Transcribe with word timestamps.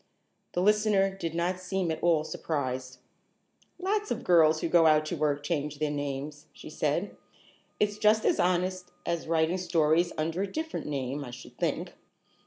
The 0.53 0.63
listener 0.63 1.15
did 1.15 1.35
not 1.35 1.59
seem 1.59 1.91
at 1.91 2.01
all 2.01 2.23
surprised. 2.23 2.97
"Lots 3.77 4.09
of 4.09 4.23
girls 4.23 4.59
who 4.61 4.67
go 4.67 4.87
out 4.87 5.05
to 5.05 5.15
work 5.15 5.43
change 5.43 5.77
their 5.77 5.91
names," 5.91 6.47
she 6.53 6.71
said. 6.71 7.15
"It's 7.79 7.99
just 7.99 8.25
as 8.25 8.39
honest 8.39 8.89
as 9.05 9.27
writing 9.27 9.59
stories 9.59 10.11
under 10.17 10.41
a 10.41 10.51
different 10.51 10.87
name, 10.87 11.23
I 11.23 11.29
should 11.29 11.55
think." 11.59 11.93